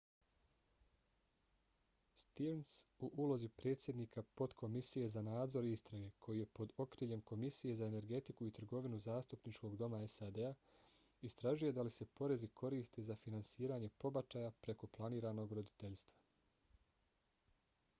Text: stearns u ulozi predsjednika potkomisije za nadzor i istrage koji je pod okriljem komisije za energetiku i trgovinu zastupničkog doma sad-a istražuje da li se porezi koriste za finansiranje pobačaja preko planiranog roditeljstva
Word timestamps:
stearns 2.21 2.71
u 2.99 3.09
ulozi 3.25 3.49
predsjednika 3.61 4.23
potkomisije 4.39 5.09
za 5.15 5.23
nadzor 5.27 5.67
i 5.67 5.73
istrage 5.77 6.09
koji 6.27 6.39
je 6.41 6.47
pod 6.61 6.73
okriljem 6.85 7.21
komisije 7.33 7.75
za 7.81 7.89
energetiku 7.93 8.47
i 8.49 8.51
trgovinu 8.59 9.01
zastupničkog 9.07 9.77
doma 9.83 10.01
sad-a 10.15 10.53
istražuje 11.31 11.77
da 11.81 11.87
li 11.89 11.95
se 11.99 12.09
porezi 12.21 12.51
koriste 12.65 13.07
za 13.11 13.19
finansiranje 13.27 13.91
pobačaja 14.05 14.51
preko 14.67 14.87
planiranog 14.97 15.57
roditeljstva 15.63 16.21